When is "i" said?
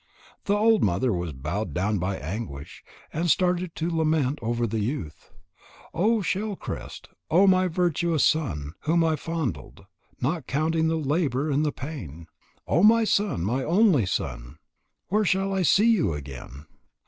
9.03-9.15, 15.53-15.61